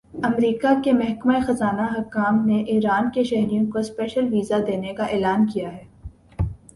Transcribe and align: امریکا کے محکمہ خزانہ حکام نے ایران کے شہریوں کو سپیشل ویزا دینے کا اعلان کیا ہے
امریکا 0.25 0.69
کے 0.83 0.91
محکمہ 0.93 1.33
خزانہ 1.47 1.85
حکام 1.91 2.45
نے 2.45 2.57
ایران 2.67 3.09
کے 3.13 3.23
شہریوں 3.23 3.65
کو 3.71 3.81
سپیشل 3.83 4.27
ویزا 4.31 4.57
دینے 4.67 4.93
کا 4.93 5.05
اعلان 5.05 5.45
کیا 5.47 5.71
ہے 5.73 5.83